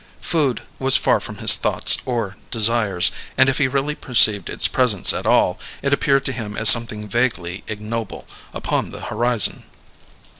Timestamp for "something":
6.69-7.07